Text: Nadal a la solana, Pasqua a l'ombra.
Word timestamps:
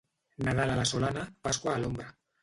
Nadal 0.45 0.71
a 0.75 0.77
la 0.79 0.85
solana, 0.91 1.25
Pasqua 1.49 1.75
a 1.75 1.83
l'ombra. 1.83 2.09